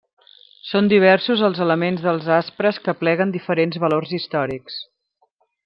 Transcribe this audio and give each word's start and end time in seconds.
Són 0.69 0.87
diversos 0.93 1.43
els 1.49 1.61
elements 1.65 2.01
dels 2.07 2.31
Aspres 2.37 2.81
que 2.87 2.95
apleguen 2.95 3.35
diferents 3.37 3.81
valors 3.85 4.17
històrics. 4.21 4.83